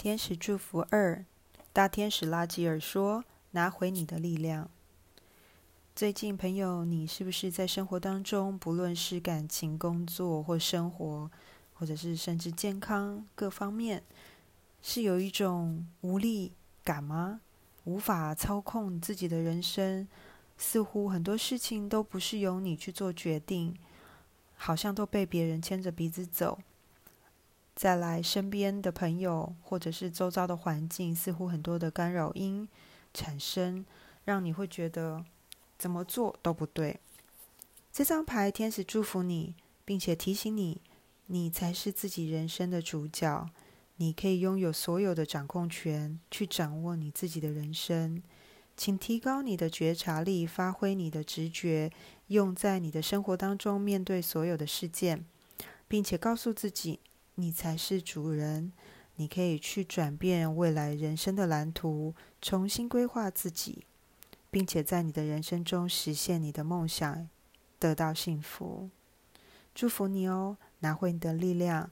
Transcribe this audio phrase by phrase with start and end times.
[0.00, 1.26] 天使祝福二，
[1.74, 4.70] 大天使拉吉尔说：“拿回你的力量。”
[5.94, 11.30] 最近，朋友，你是不是在生活当中，不论是感情、工作或生活，
[11.74, 14.02] 或者是甚至健康各方面，
[14.80, 17.42] 是有一种无力感吗？
[17.84, 20.08] 无法操控自己的人生，
[20.56, 23.76] 似乎很多事情都不是由你去做决定，
[24.56, 26.58] 好像都被别人牵着鼻子走。
[27.80, 32.68] 再来，身边的朋友或者是周遭的环境，似乎很多的干扰音
[33.14, 33.86] 产生，
[34.26, 35.24] 让你会觉得
[35.78, 37.00] 怎么做都不对。
[37.90, 39.54] 这张牌，天使祝福你，
[39.86, 40.82] 并且提醒你，
[41.28, 43.48] 你才是自己人生的主角，
[43.96, 48.22] 你可以拥有所有的掌控权，去掌握你自己的人生。
[48.76, 51.90] 请提高你的觉察力，发挥你的直觉，
[52.26, 55.24] 用在你的生活当中，面对所有的事件，
[55.88, 57.00] 并且告诉自己。
[57.40, 58.72] 你才是主人，
[59.16, 63.84] 你可以去转变未来人生的蓝图，重新规划自己，
[64.50, 67.28] 并且在你的人生中实现你的梦想，
[67.78, 68.90] 得到幸福。
[69.74, 71.90] 祝福你哦，拿回你的力量，